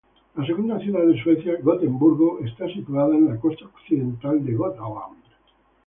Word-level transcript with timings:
La 0.35 0.43
segunda 0.47 0.79
ciudad 0.79 1.05
de 1.05 1.21
Suecia, 1.21 1.59
Gotemburgo, 1.61 2.39
está 2.43 2.65
situada 2.67 3.13
en 3.15 3.27
la 3.27 3.39
costa 3.39 3.65
occidental 3.65 4.43
de 4.43 4.53
Götaland. 4.53 5.21